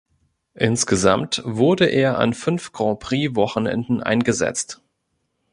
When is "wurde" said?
1.45-1.85